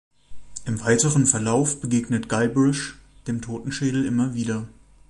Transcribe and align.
Im 0.65 0.83
weiteren 0.83 1.27
Verlauf 1.27 1.79
begegnet 1.79 2.27
Guybrush 2.27 2.97
dem 3.27 3.39
Totenschädel 3.39 4.03
immer 4.03 4.33
wieder. 4.33 4.67